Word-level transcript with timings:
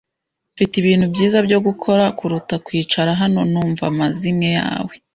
Mfite 0.53 0.73
ibintu 0.77 1.05
byiza 1.13 1.37
byo 1.47 1.59
gukora 1.67 2.03
kuruta 2.17 2.55
kwicara 2.65 3.11
hano 3.21 3.39
numva 3.51 3.83
amazimwe 3.91 4.47
yawe. 4.59 4.93